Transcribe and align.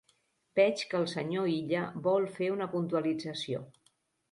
Veig 0.59 0.79
que 0.93 0.97
el 0.99 1.05
senyor 1.11 1.51
Illa 1.57 1.83
vol 2.09 2.27
fer 2.39 2.51
una 2.57 2.71
puntualització. 2.75 3.65